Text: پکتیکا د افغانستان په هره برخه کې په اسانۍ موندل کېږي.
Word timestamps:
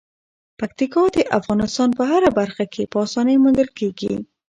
پکتیکا 0.59 1.03
د 1.15 1.17
افغانستان 1.39 1.89
په 1.97 2.03
هره 2.11 2.29
برخه 2.39 2.65
کې 2.73 2.83
په 2.91 2.97
اسانۍ 3.05 3.35
موندل 3.43 3.69
کېږي. 3.79 4.13